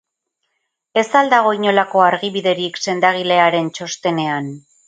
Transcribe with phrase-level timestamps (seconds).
[1.01, 4.53] Ez al dago inolako argibiderik sendagilearen txostenean?